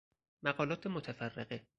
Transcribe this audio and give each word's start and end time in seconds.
مقالات 0.43 0.87
متفرقه 0.87 1.65